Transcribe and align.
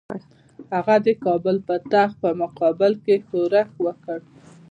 هغه 0.73 0.95
د 1.05 1.07
کابل 1.25 1.55
د 1.67 1.69
تخت 1.91 2.15
په 2.23 2.29
مقابل 2.41 2.93
کې 3.03 3.15
ښورښ 3.27 3.69
وکړ. 3.85 4.19